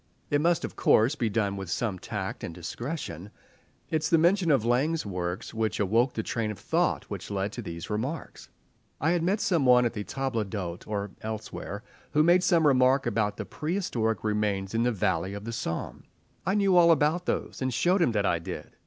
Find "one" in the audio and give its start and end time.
9.63-9.85